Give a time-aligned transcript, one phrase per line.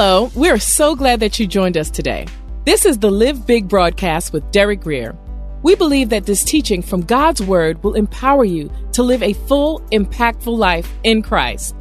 [0.00, 2.24] Hello, we're so glad that you joined us today.
[2.64, 5.16] This is the Live Big broadcast with Derek Grier.
[5.64, 9.80] We believe that this teaching from God's Word will empower you to live a full,
[9.90, 11.74] impactful life in Christ.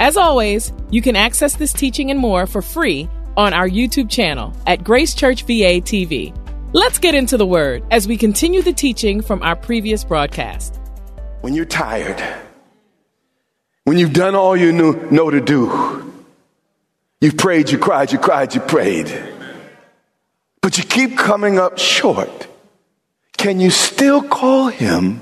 [0.00, 4.52] As always, you can access this teaching and more for free on our YouTube channel
[4.66, 6.36] at Grace Church VA TV.
[6.72, 10.80] Let's get into the Word as we continue the teaching from our previous broadcast.
[11.42, 12.20] when you're tired,
[13.84, 16.05] when you've done all you know, know to do,
[17.26, 19.10] you've prayed, you cried, you cried, you prayed,
[20.62, 22.46] but you keep coming up short,
[23.36, 25.20] can you still call him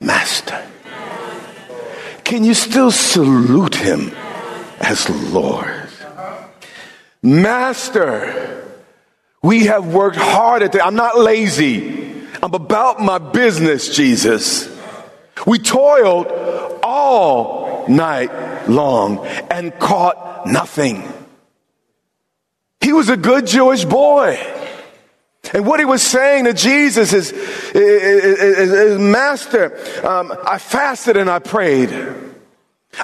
[0.00, 0.60] Master?
[2.24, 4.10] Can you still salute him
[4.80, 5.88] as Lord?
[7.22, 8.64] Master,
[9.40, 10.84] we have worked hard at that.
[10.84, 12.26] I'm not lazy.
[12.42, 14.68] I'm about my business, Jesus.
[15.46, 16.26] We toiled
[16.82, 21.04] all night long and caught nothing.
[22.80, 24.38] He was a good Jewish boy.
[25.52, 29.76] And what he was saying to Jesus is, is, is, is Master,
[30.06, 31.90] um, I fasted and I prayed.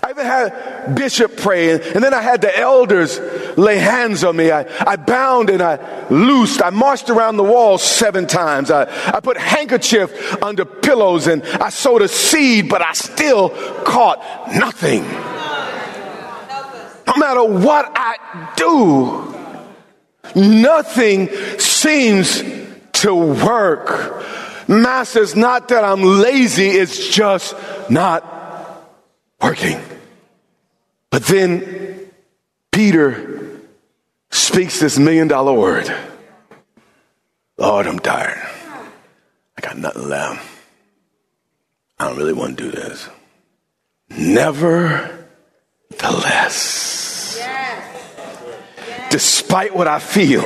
[0.02, 3.20] I even had Bishop pray, and, then I had the elders
[3.56, 4.50] lay hands on me.
[4.50, 6.62] I, I bound and I loosed.
[6.62, 8.70] I marched around the walls seven times.
[8.70, 8.82] I,
[9.14, 13.50] I put handkerchief under pillows and I sowed a seed, but I still
[13.84, 14.20] caught
[14.54, 15.04] nothing.
[17.06, 19.34] No matter what I do,
[20.34, 22.42] nothing seems
[22.92, 24.24] to work.
[24.68, 27.54] Master, it's not that I'm lazy, it's just
[27.90, 28.24] not
[29.40, 29.80] working.
[31.10, 32.10] But then
[32.72, 33.60] Peter
[34.30, 35.94] speaks this million dollar word
[37.56, 38.44] Lord, I'm tired.
[39.56, 40.44] I got nothing left.
[41.98, 43.08] I don't really want to do this.
[44.10, 47.03] Nevertheless,
[49.14, 50.42] despite what I feel,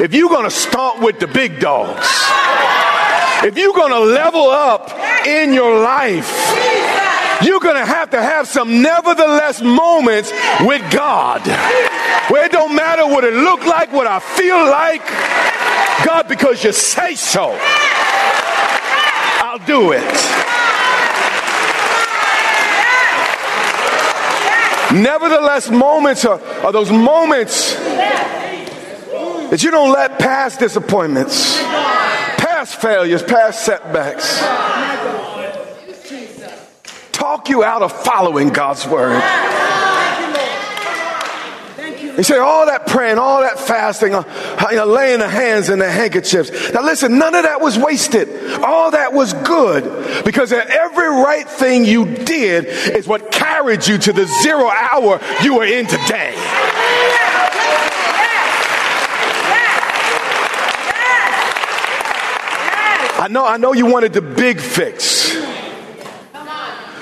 [0.00, 2.06] if you're going to stomp with the big dogs,
[3.44, 4.90] if you're going to level up
[5.26, 6.28] in your life,
[7.42, 11.46] you're going to have to have some nevertheless moments with God.
[12.30, 15.06] Where it don't matter what it look like, what I feel like.
[16.04, 17.50] God, because you say so,
[19.50, 20.04] I'll do it.
[24.92, 33.64] Nevertheless, moments are, are those moments that you don't let past disappointments, past failures, past
[33.64, 34.38] setbacks
[37.12, 39.18] talk you out of following God's word.
[42.18, 44.24] You say all that praying, all that fasting, uh,
[44.70, 46.72] you know, laying the hands and the handkerchiefs.
[46.72, 48.28] Now listen, none of that was wasted.
[48.54, 54.12] All that was good because every right thing you did is what carried you to
[54.12, 56.34] the zero hour you are in today.
[63.20, 65.36] I know, I know you wanted the big fix.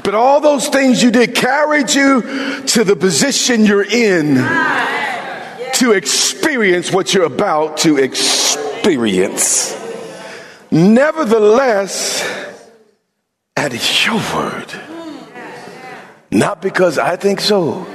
[0.04, 4.36] But all those things you did carried you to the position you're in
[5.76, 9.76] to experience what you're about to experience.
[10.70, 12.22] Nevertheless,
[13.56, 14.72] at your word,
[16.30, 17.86] not because I think so,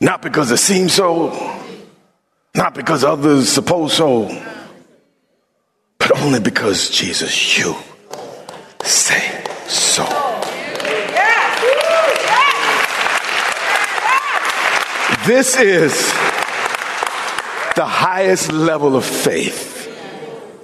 [0.00, 1.32] not because it seems so,
[2.54, 4.28] not because others suppose so,
[5.98, 7.74] but only because Jesus, you
[8.82, 10.04] say so.
[15.26, 16.12] This is
[17.74, 19.82] the highest level of faith.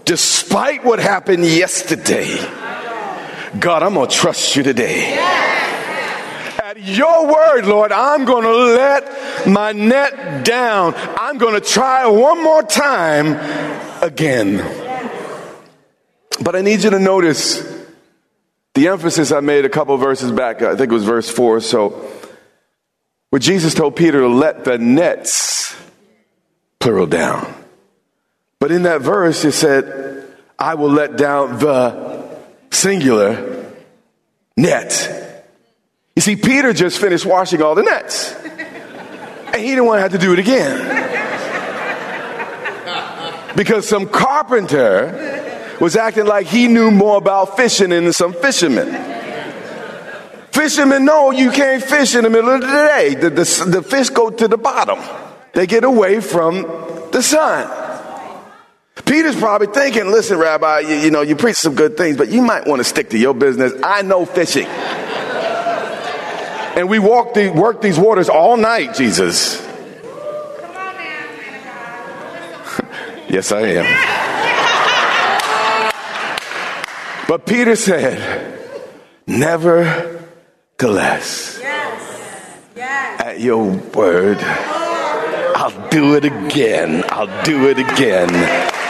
[0.05, 2.37] Despite what happened yesterday,
[3.59, 5.15] God, I'm going to trust you today.
[6.63, 10.95] At your word, Lord, I'm going to let my net down.
[10.97, 13.35] I'm going to try one more time
[14.03, 14.59] again.
[16.43, 17.61] But I need you to notice
[18.75, 20.63] the emphasis I made a couple verses back.
[20.63, 21.61] I think it was verse four.
[21.61, 22.09] So,
[23.31, 25.70] where Jesus told Peter to let the nets,
[26.81, 27.55] plural, down.
[28.59, 30.27] But in that verse, it said,
[30.59, 32.29] I will let down the
[32.71, 33.73] singular
[34.57, 35.45] net.
[36.17, 38.35] You see, Peter just finished washing all the nets.
[39.53, 40.99] And he didn't want to have to do it again.
[43.57, 48.87] Because some carpenter was acting like he knew more about fishing than some fishermen.
[50.53, 53.15] Fishermen know you can't fish in the middle of the day.
[53.15, 55.01] The, the, the fish go to the bottom.
[55.53, 56.63] They get away from
[57.13, 57.77] the sun.
[59.05, 62.43] Peter's probably thinking, listen, Rabbi, you, you know, you preach some good things, but you
[62.43, 63.73] might want to stick to your business.
[63.83, 64.67] I know fishing.
[66.77, 69.61] and we walk the, work these waters all night, Jesus.
[73.29, 74.07] yes, I am.
[77.27, 78.51] But Peter said,
[79.31, 82.59] Nevertheless, yes.
[82.75, 83.21] Yes.
[83.21, 84.80] at your word, oh,
[85.63, 87.05] I'll do it again.
[87.11, 88.31] I'll do it again.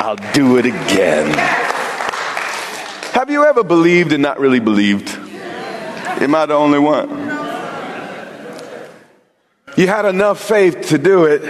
[0.00, 1.26] I'll do it again.
[3.12, 5.08] Have you ever believed and not really believed?
[5.08, 7.08] Am I the only one?
[9.76, 11.42] You had enough faith to do it,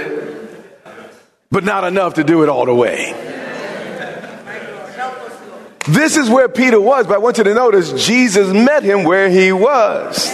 [1.50, 3.12] but not enough to do it all the way.
[5.86, 9.28] This is where Peter was, but I want you to notice Jesus met him where
[9.28, 10.30] he was.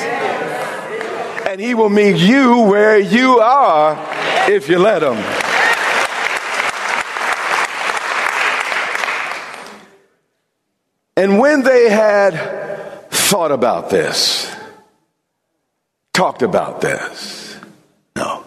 [1.44, 4.14] And he will meet you where you are
[4.48, 5.16] if you let them.
[11.16, 14.54] And when they had thought about this,
[16.12, 17.58] talked about this,
[18.14, 18.44] no.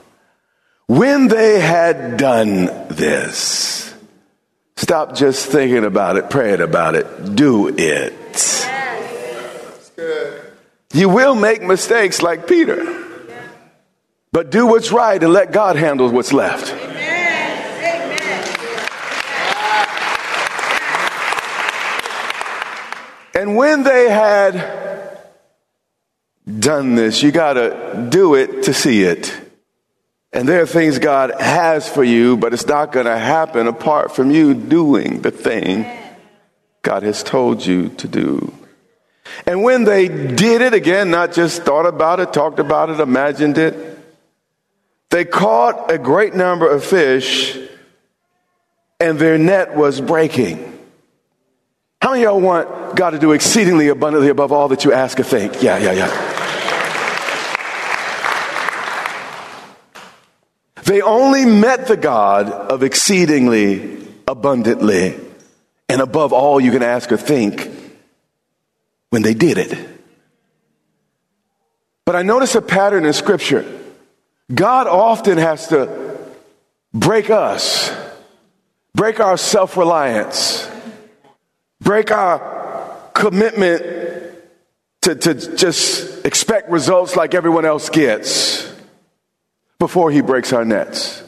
[0.88, 3.80] When they had done this,
[4.80, 7.36] Stop just thinking about it, praying about it.
[7.36, 8.14] Do it.
[10.94, 12.78] You will make mistakes like Peter,
[14.32, 16.74] but do what's right and let God handle what's left.
[23.36, 25.18] And when they had
[26.60, 29.34] done this, you got to do it to see it.
[30.34, 34.16] And there are things God has for you, but it's not going to happen apart
[34.16, 35.86] from you doing the thing
[36.82, 38.54] God has told you to do.
[39.46, 43.58] And when they did it, again, not just thought about it, talked about it, imagined
[43.58, 43.99] it,
[45.10, 47.58] they caught a great number of fish
[49.00, 50.66] and their net was breaking.
[52.02, 55.20] How many of y'all want God to do exceedingly abundantly above all that you ask
[55.20, 55.62] or think?
[55.62, 56.36] Yeah, yeah, yeah.
[60.84, 65.16] They only met the God of exceedingly abundantly
[65.88, 67.70] and above all you can ask or think
[69.10, 69.78] when they did it.
[72.06, 73.79] But I notice a pattern in Scripture.
[74.54, 76.18] God often has to
[76.94, 77.92] break us,
[78.96, 80.68] break our self reliance,
[81.80, 83.84] break our commitment
[85.02, 88.74] to, to just expect results like everyone else gets
[89.78, 91.24] before he breaks our nets.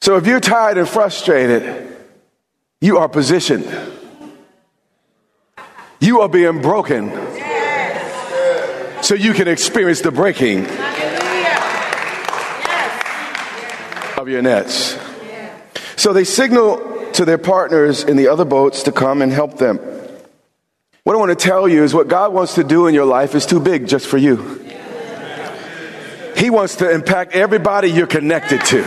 [0.00, 1.96] So if you're tired and frustrated,
[2.80, 3.64] you are positioned.
[6.00, 7.10] You are being broken
[9.02, 10.66] so you can experience the breaking
[14.24, 14.96] of your nets.
[15.96, 19.76] So they signal to their partners in the other boats to come and help them.
[21.02, 23.34] What I want to tell you is what God wants to do in your life
[23.34, 24.64] is too big just for you.
[26.38, 28.78] He wants to impact everybody you're connected to,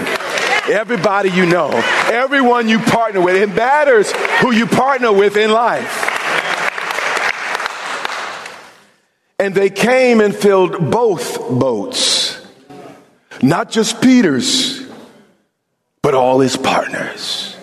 [0.72, 1.70] everybody you know,
[2.12, 3.36] everyone you partner with.
[3.36, 6.04] It matters who you partner with in life.
[9.38, 12.44] And they came and filled both boats,
[13.44, 14.77] not just Peter's,
[16.08, 17.58] but all his partners.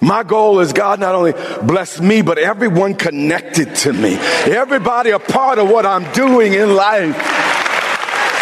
[0.00, 1.32] My goal is God not only
[1.66, 4.14] bless me, but everyone connected to me.
[4.44, 7.16] Everybody a part of what I'm doing in life.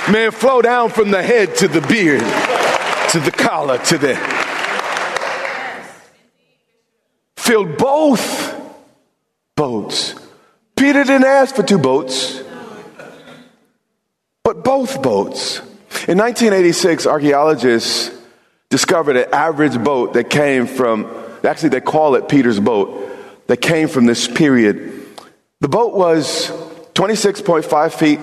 [0.09, 2.21] It flow down from the head to the beard,
[3.13, 4.15] to the collar, to the.
[7.39, 8.61] Filled both
[9.57, 10.17] boats.
[10.77, 12.43] Peter didn't ask for two boats,
[14.45, 15.61] but both boats.
[16.07, 18.18] In 1986, archaeologists
[18.71, 21.11] discovered an average boat that came from,
[21.45, 23.05] actually, they call it Peter's boat,
[23.47, 25.07] that came from this period.
[25.61, 26.51] The boat was
[26.95, 28.21] 26.5 feet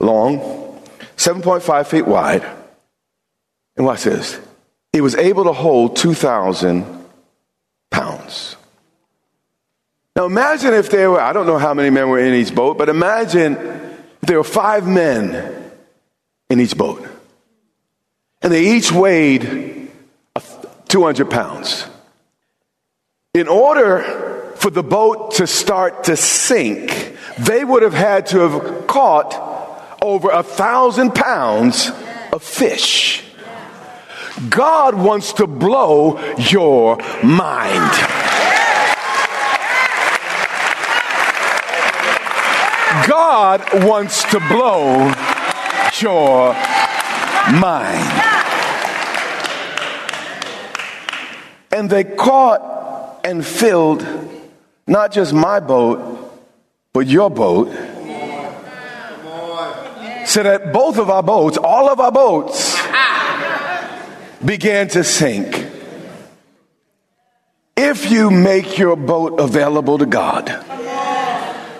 [0.00, 0.38] long,
[1.16, 2.44] 7.5 feet wide.
[3.76, 4.40] And watch this
[4.92, 6.84] it was able to hold 2,000
[7.90, 8.56] pounds.
[10.16, 12.78] Now imagine if there were, I don't know how many men were in each boat,
[12.78, 15.70] but imagine if there were five men
[16.48, 17.06] in each boat.
[18.40, 19.75] And they each weighed
[20.88, 21.86] 200 pounds.
[23.34, 28.86] In order for the boat to start to sink, they would have had to have
[28.86, 31.90] caught over a thousand pounds
[32.32, 33.24] of fish.
[34.50, 37.92] God wants to blow your mind.
[43.06, 45.12] God wants to blow
[46.00, 46.54] your
[47.52, 48.35] mind.
[51.76, 54.00] And they caught and filled
[54.86, 56.00] not just my boat,
[56.94, 57.68] but your boat.
[60.24, 62.80] So that both of our boats, all of our boats,
[64.42, 65.66] began to sink.
[67.76, 70.48] If you make your boat available to God,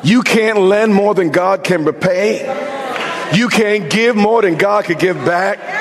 [0.03, 2.45] you can't lend more than God can repay.
[3.33, 5.76] You can't give more than God could give back.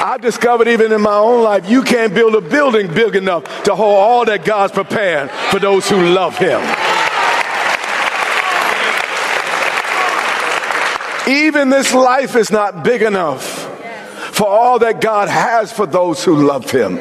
[0.00, 3.74] I've discovered even in my own life, you can't build a building big enough to
[3.74, 6.60] hold all that God's prepared for those who love Him.
[11.30, 13.44] Even this life is not big enough
[14.34, 16.98] for all that God has for those who love Him.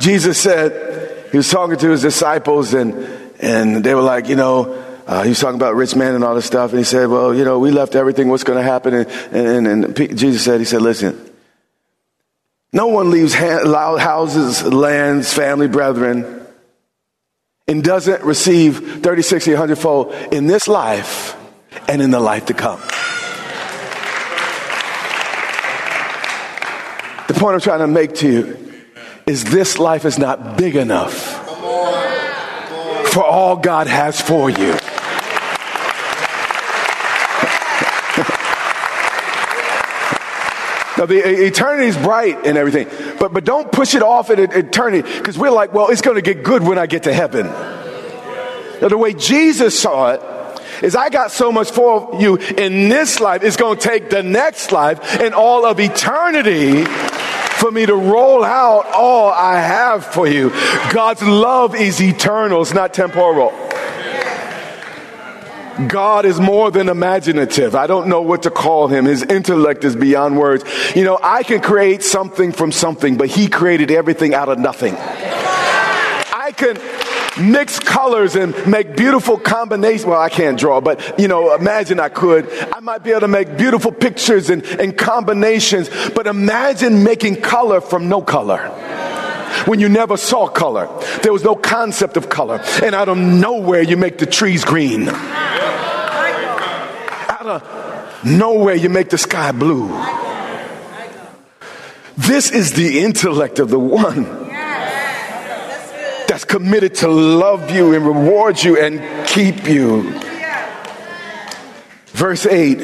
[0.00, 2.92] Jesus said, He was talking to His disciples, and,
[3.40, 6.34] and they were like, you know, uh, he was talking about rich man and all
[6.36, 8.28] this stuff, and he said, "Well, you know, we left everything.
[8.28, 11.29] What's going to happen?" And, and, and, Jesus said, "He said, listen,
[12.72, 16.46] no one leaves houses, lands, family, brethren,
[17.66, 21.36] and doesn't receive 30, 60, 100 fold in this life
[21.88, 22.80] and in the life to come."
[27.28, 28.56] The point I'm trying to make to you
[29.26, 31.38] is this life is not big enough
[33.12, 34.74] for all God has for you.
[41.00, 42.86] Now, the eternity is bright and everything,
[43.18, 46.22] but, but don't push it off at eternity because we're like, well, it's going to
[46.22, 47.46] get good when I get to heaven.
[47.46, 53.18] Now, the way Jesus saw it is I got so much for you in this
[53.18, 57.94] life, it's going to take the next life and all of eternity for me to
[57.94, 60.50] roll out all I have for you.
[60.92, 63.54] God's love is eternal, it's not temporal.
[65.88, 67.74] God is more than imaginative.
[67.74, 69.04] I don't know what to call him.
[69.04, 70.64] His intellect is beyond words.
[70.94, 74.94] You know, I can create something from something, but he created everything out of nothing.
[74.96, 76.78] I can
[77.52, 80.04] mix colors and make beautiful combinations.
[80.04, 82.50] Well, I can't draw, but you know, imagine I could.
[82.72, 87.80] I might be able to make beautiful pictures and, and combinations, but imagine making color
[87.80, 88.58] from no color
[89.66, 90.88] when you never saw color.
[91.22, 92.60] There was no concept of color.
[92.82, 95.10] And out of nowhere, you make the trees green
[97.50, 99.88] of nowhere, you make the sky blue.
[102.16, 104.24] This is the intellect of the one
[106.28, 110.02] that's committed to love you and reward you and keep you.
[112.08, 112.78] Verse 8.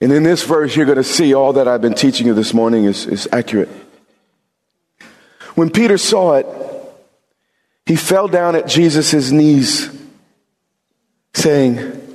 [0.00, 2.54] And in this verse, you're going to see all that I've been teaching you this
[2.54, 3.68] morning is, is accurate.
[5.56, 6.46] When Peter saw it,
[7.84, 9.90] he fell down at Jesus' knees,
[11.34, 12.07] saying,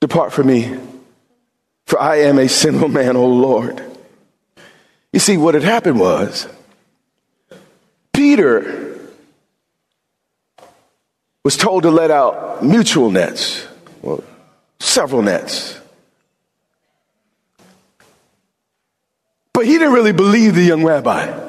[0.00, 0.78] Depart from me,
[1.86, 3.82] for I am a sinful man, O Lord.
[5.12, 6.46] You see, what had happened was
[8.12, 8.98] Peter
[11.42, 13.66] was told to let out mutual nets,
[14.02, 14.22] well,
[14.80, 15.78] several nets.
[19.52, 21.44] But he didn't really believe the young rabbi.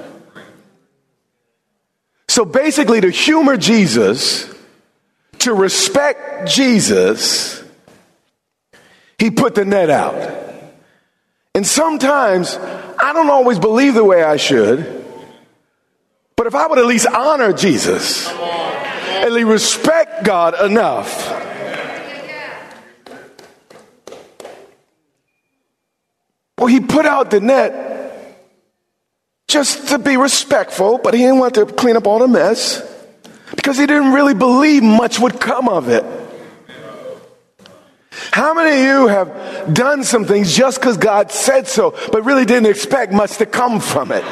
[2.29, 4.49] So basically, to humor Jesus,
[5.39, 7.63] to respect Jesus,
[9.17, 10.15] he put the net out.
[11.55, 15.05] And sometimes I don't always believe the way I should.
[16.35, 21.27] But if I would at least honor Jesus, at least respect God enough,
[26.59, 27.87] well, he put out the net
[29.47, 32.83] just to be respectful, but he didn't want to clean up all the mess
[33.55, 36.03] because he didn't really believe much would come of it.
[38.31, 42.45] How many of you have done some things just because God said so, but really
[42.45, 44.23] didn't expect much to come from it?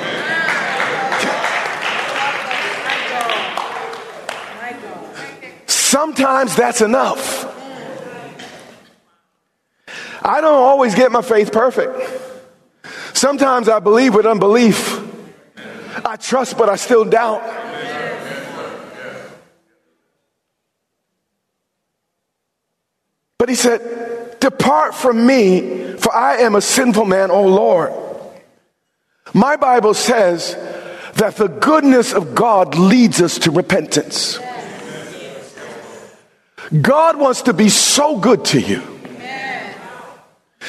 [5.68, 7.52] Sometimes that's enough.
[10.22, 11.96] I don't always get my faith perfect.
[13.14, 15.02] Sometimes I believe with unbelief.
[16.04, 17.65] I trust, but I still doubt.
[23.46, 27.94] But he said, Depart from me, for I am a sinful man, O Lord.
[29.36, 30.56] My Bible says
[31.14, 34.40] that the goodness of God leads us to repentance.
[36.82, 38.82] God wants to be so good to you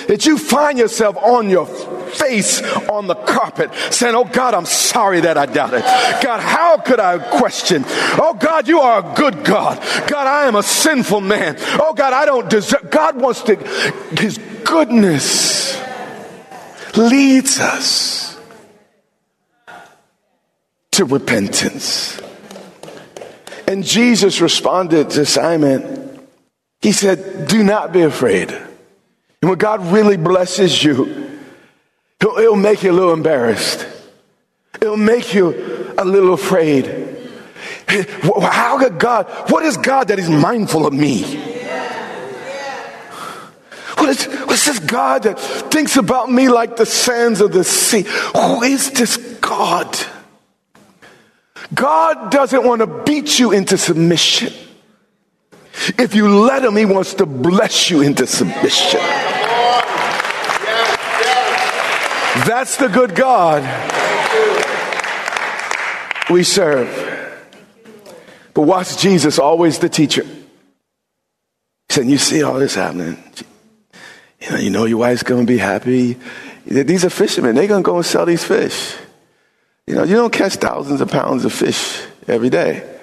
[0.09, 1.65] that you find yourself on your
[2.07, 5.83] face on the carpet saying, Oh God, I'm sorry that I doubted.
[6.23, 7.85] God, how could I question?
[7.87, 9.79] Oh God, you are a good God.
[10.09, 11.57] God, I am a sinful man.
[11.59, 12.91] Oh God, I don't deserve.
[12.91, 13.57] God wants to,
[14.19, 15.81] His goodness
[16.97, 18.39] leads us
[20.93, 22.21] to repentance.
[23.69, 26.27] And Jesus responded to Simon.
[26.81, 28.51] He said, Do not be afraid.
[28.51, 31.26] And when God really blesses you,
[32.21, 33.87] it'll make you a little embarrassed.
[34.81, 36.87] It'll make you a little afraid.
[37.89, 41.23] How could God, what is God that is mindful of me?
[43.97, 48.03] What is, what's this God that thinks about me like the sands of the sea?
[48.35, 49.97] Who is this God?
[51.75, 54.53] God doesn't want to beat you into submission.
[55.99, 59.01] If you let him, he wants to bless you into submission.
[62.45, 63.63] That's the good God
[66.31, 66.89] we serve.
[68.55, 70.25] But watch Jesus, always the teacher.
[70.25, 70.35] He
[71.91, 73.23] said, You see all this happening.
[74.41, 76.17] You know, you know your wife's going to be happy.
[76.67, 77.55] These are fishermen.
[77.55, 78.97] They're going to go and sell these fish.
[79.87, 82.99] You know, you don't catch thousands of pounds of fish every day.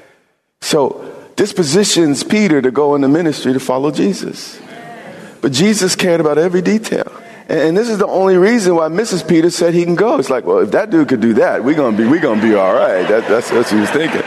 [0.62, 4.60] So this positions Peter to go into ministry to follow Jesus.
[5.41, 7.12] But Jesus cared about every detail.
[7.49, 9.27] And this is the only reason why Mrs.
[9.27, 10.17] Peter said he can go.
[10.17, 12.56] It's like, well, if that dude could do that, we're gonna be we're gonna be
[12.56, 13.08] all right.
[13.08, 14.21] That, that's what he was thinking.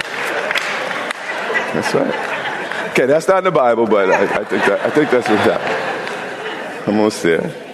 [1.73, 2.91] That's right.
[2.91, 5.39] Okay, that's not in the Bible, but I, I think that I think that's what
[5.41, 6.89] happened.
[6.89, 7.67] Almost there.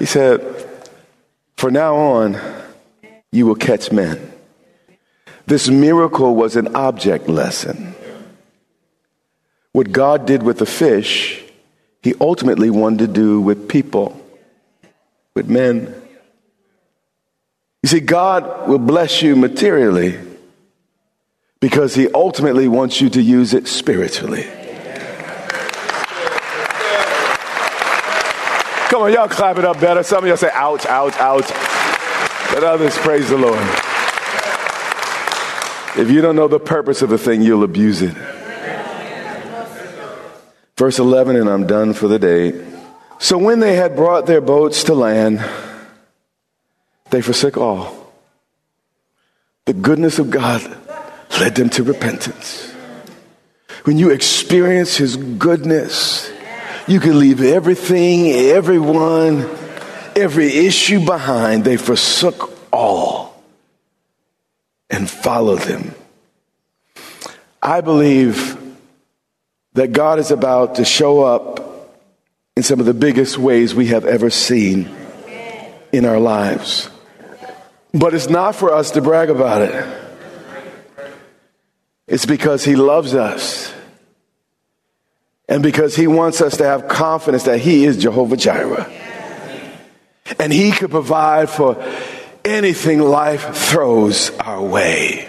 [0.00, 0.40] He said,
[1.56, 2.40] For now on,
[3.30, 4.32] you will catch men.
[5.46, 7.94] This miracle was an object lesson.
[9.72, 11.44] What God did with the fish,
[12.02, 14.18] he ultimately wanted to do with people,
[15.34, 15.94] with men.
[17.82, 20.18] You see, God will bless you materially
[21.60, 24.46] because he ultimately wants you to use it spiritually.
[28.88, 30.02] Come on, y'all clap it up better.
[30.02, 31.48] Some of y'all say, ouch, ouch, ouch.
[32.52, 33.60] Let others praise the Lord.
[35.96, 38.16] If you don't know the purpose of a thing, you'll abuse it.
[40.80, 42.54] Verse 11, and I'm done for the day.
[43.18, 45.44] So when they had brought their boats to land,
[47.10, 48.14] they forsook all.
[49.66, 50.62] The goodness of God
[51.38, 52.72] led them to repentance.
[53.84, 56.32] When you experience His goodness,
[56.88, 59.40] you can leave everything, everyone,
[60.16, 61.62] every issue behind.
[61.62, 63.44] They forsook all
[64.88, 65.94] and followed Him.
[67.62, 68.56] I believe
[69.74, 71.60] that God is about to show up
[72.56, 74.90] in some of the biggest ways we have ever seen
[75.92, 76.90] in our lives.
[77.92, 79.98] But it's not for us to brag about it.
[82.06, 83.72] It's because He loves us.
[85.48, 88.90] And because He wants us to have confidence that He is Jehovah Jireh.
[90.38, 91.82] And He could provide for
[92.44, 95.26] anything life throws our way.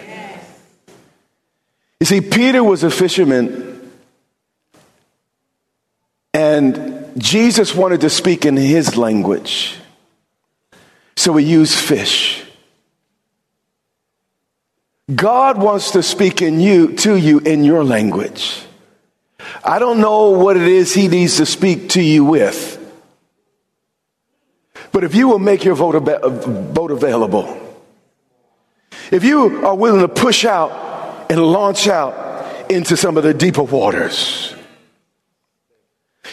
[2.00, 3.71] You see, Peter was a fisherman
[6.34, 9.76] and Jesus wanted to speak in his language.
[11.16, 12.44] So he used fish.
[15.14, 18.62] God wants to speak in you to you in your language.
[19.64, 22.78] I don't know what it is he needs to speak to you with.
[24.92, 27.58] But if you will make your vote, ab- vote available,
[29.10, 33.62] if you are willing to push out and launch out into some of the deeper
[33.62, 34.54] waters,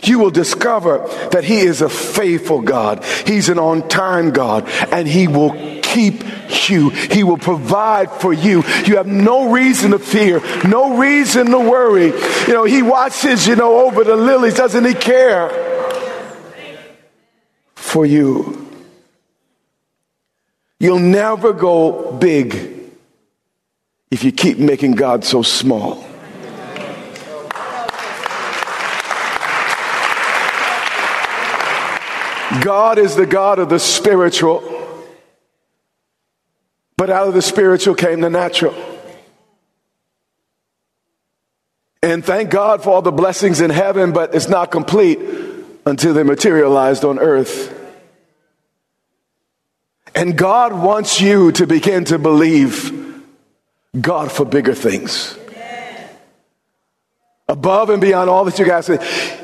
[0.04, 1.00] you will discover
[1.32, 3.04] that He is a faithful God.
[3.26, 6.24] He's an on time God, and He will keep
[6.70, 6.90] you.
[6.90, 8.64] He will provide for you.
[8.86, 12.08] You have no reason to fear, no reason to worry.
[12.48, 14.56] You know, He watches, you know, over the lilies.
[14.56, 15.50] Doesn't He care
[17.76, 18.68] for you?
[20.80, 22.80] You'll never go big
[24.10, 26.09] if you keep making God so small.
[32.64, 34.64] God is the God of the spiritual,
[36.98, 38.76] but out of the spiritual came the natural.
[42.02, 45.20] And thank God for all the blessings in heaven, but it's not complete
[45.86, 47.76] until they materialized on earth.
[50.16, 53.24] And God wants you to begin to believe
[54.00, 55.38] God for bigger things.
[57.48, 59.38] Above and beyond all that you guys say.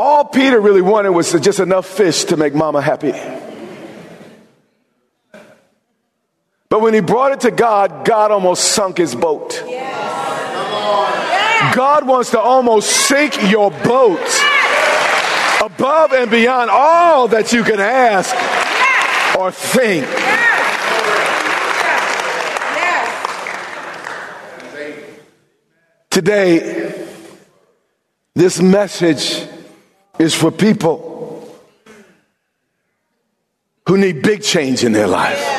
[0.00, 3.10] All Peter really wanted was just enough fish to make mama happy.
[6.68, 9.60] But when he brought it to God, God almost sunk his boat.
[11.74, 14.20] God wants to almost sink your boat
[15.60, 18.32] above and beyond all that you can ask
[19.36, 20.06] or think.
[26.08, 27.08] Today,
[28.36, 29.57] this message
[30.18, 31.06] is for people
[33.86, 35.58] who need big change in their life.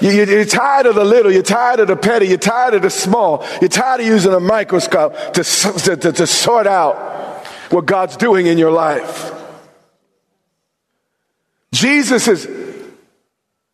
[0.00, 3.44] You're tired of the little, you're tired of the petty, you're tired of the small,
[3.60, 8.46] you're tired of using a microscope to, to, to, to sort out what God's doing
[8.46, 9.32] in your life.
[11.72, 12.48] Jesus is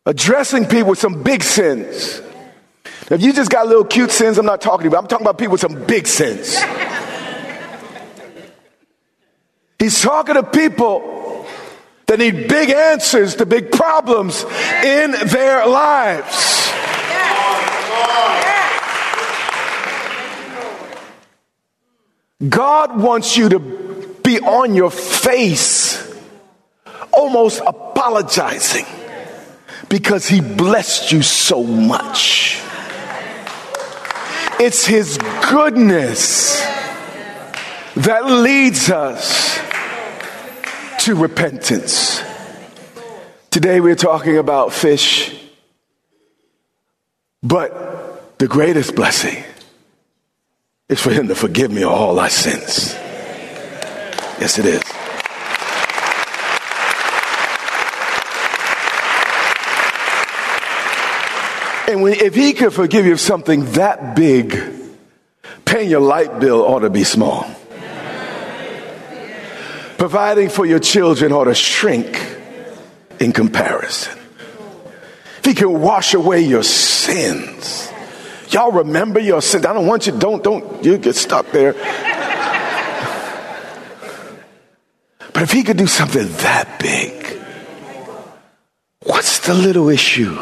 [0.05, 2.21] addressing people with some big sins.
[3.09, 5.03] If you just got little cute sins, I'm not talking about.
[5.03, 6.57] I'm talking about people with some big sins.
[9.79, 11.45] He's talking to people
[12.07, 14.43] that need big answers to big problems
[14.83, 16.71] in their lives.
[22.47, 23.59] God wants you to
[24.23, 26.15] be on your face,
[27.11, 28.85] almost apologizing
[29.89, 32.61] because He blessed you so much.
[34.59, 35.17] It's His
[35.49, 36.61] goodness
[37.95, 39.56] that leads us
[41.07, 42.21] to repentance.
[43.49, 45.33] Today we're talking about fish,
[47.41, 49.41] but the greatest blessing
[50.89, 52.93] is for Him to forgive me of all my sins.
[54.37, 54.81] Yes, it is.
[61.87, 64.61] And when, if He could forgive you of something that big,
[65.63, 67.56] paying your light bill ought to be small.
[69.97, 72.23] Providing for your children ought to shrink
[73.19, 74.17] in comparison.
[75.39, 77.91] If he can wash away your sins.
[78.49, 79.65] Y'all remember your sins.
[79.65, 81.73] I don't want you, don't, don't, you get stuck there.
[85.33, 87.39] But if he could do something that big,
[89.03, 90.35] what's the little issue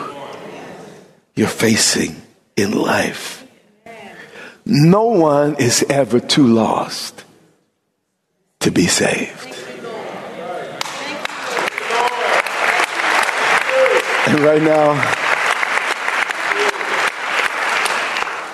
[1.35, 2.15] you're facing
[2.55, 3.45] in life?
[4.65, 7.24] No one is ever too lost
[8.65, 9.55] to be saved.
[14.27, 14.93] And right now,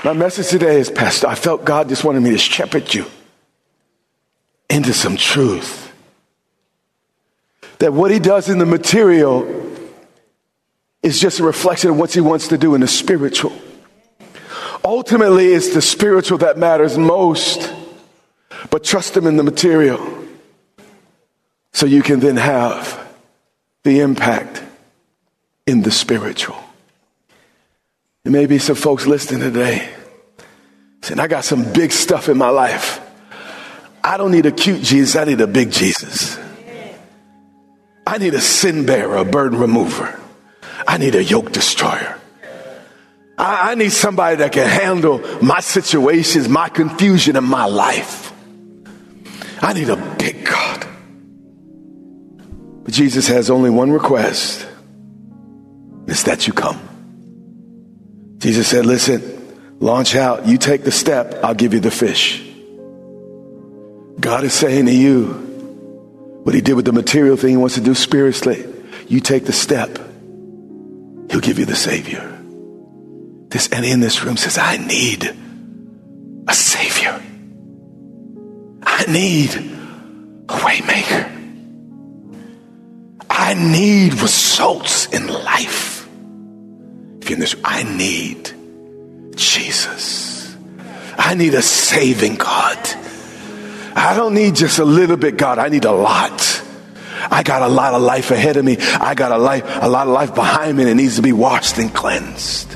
[0.03, 3.05] my message today is, Pastor, I felt God just wanted me to shepherd you
[4.69, 5.93] into some truth.
[7.79, 9.47] That what he does in the material
[11.01, 13.53] is just a reflection of what he wants to do in the spiritual.
[14.83, 17.70] Ultimately, it's the spiritual that matters most.
[18.69, 20.21] But trust Him in the material
[21.73, 22.99] so you can then have
[23.83, 24.61] the impact
[25.65, 26.57] in the spiritual.
[28.23, 29.89] There may be some folks listening today
[31.01, 32.99] saying, I got some big stuff in my life.
[34.03, 36.37] I don't need a cute Jesus, I need a big Jesus.
[38.05, 40.19] I need a sin bearer, a burden remover.
[40.87, 42.19] I need a yoke destroyer.
[43.37, 48.30] I, I need somebody that can handle my situations, my confusion, and my life.
[49.61, 50.87] I need a big God.
[52.83, 54.67] But Jesus has only one request
[56.07, 56.77] it's that you come.
[58.39, 60.45] Jesus said, Listen, launch out.
[60.45, 62.43] You take the step, I'll give you the fish.
[64.19, 65.25] God is saying to you,
[66.43, 68.65] What he did with the material thing, he wants to do spiritually.
[69.07, 69.97] You take the step,
[71.29, 72.27] he'll give you the Savior.
[73.47, 75.33] This and in this room says, I need
[76.47, 77.21] a Savior.
[79.01, 81.27] I need a waymaker.
[83.31, 86.07] I need results in life.
[87.19, 88.51] If you're in this, I need
[89.35, 90.55] Jesus.
[91.17, 92.77] I need a saving God.
[93.95, 95.57] I don't need just a little bit, God.
[95.57, 96.61] I need a lot.
[97.23, 98.77] I got a lot of life ahead of me.
[98.77, 101.79] I got a life, a lot of life behind me that needs to be washed
[101.79, 102.75] and cleansed.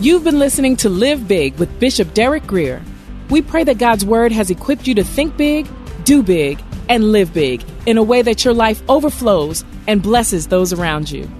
[0.00, 2.82] You've been listening to Live Big with Bishop Derek Grier.
[3.30, 5.68] We pray that God's Word has equipped you to think big,
[6.04, 10.72] do big, and live big in a way that your life overflows and blesses those
[10.72, 11.30] around you.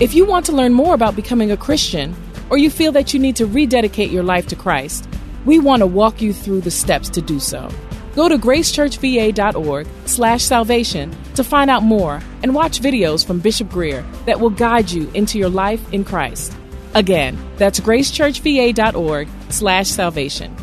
[0.00, 2.14] If you want to learn more about becoming a Christian,
[2.50, 5.08] or you feel that you need to rededicate your life to Christ,
[5.46, 7.70] we want to walk you through the steps to do so.
[8.14, 14.04] Go to gracechurchva.org slash salvation to find out more and watch videos from Bishop Grier
[14.26, 16.54] that will guide you into your life in Christ.
[16.94, 20.54] Again, that's gracechurchva.org slash salvation.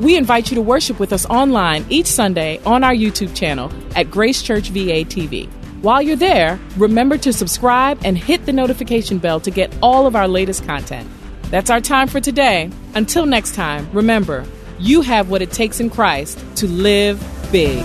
[0.00, 4.10] We invite you to worship with us online each Sunday on our YouTube channel at
[4.10, 5.46] Grace Church VA TV.
[5.82, 10.16] While you're there, remember to subscribe and hit the notification bell to get all of
[10.16, 11.06] our latest content.
[11.50, 12.70] That's our time for today.
[12.94, 14.46] Until next time, remember,
[14.78, 17.84] you have what it takes in Christ to live big.